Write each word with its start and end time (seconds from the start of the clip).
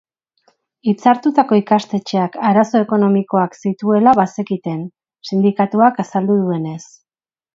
Hitzartutako 0.91 1.57
ikastetxeak 1.59 2.37
arazo 2.51 2.81
ekonomikoak 2.87 3.59
zituela 3.67 4.15
bazekiten, 4.21 4.83
sindikatuak 5.31 6.03
azaldu 6.07 6.39
duenez. 6.43 6.81